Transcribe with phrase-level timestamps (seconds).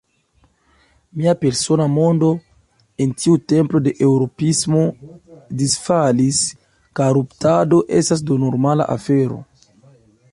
[1.19, 2.29] Mia persona mondo,
[3.05, 4.81] en tiu templo de eŭropismo,
[5.61, 6.41] disfalis:
[7.01, 9.39] koruptado estas do normala afero.